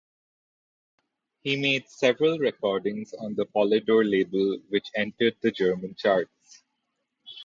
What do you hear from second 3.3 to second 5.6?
the Polydor label which entered the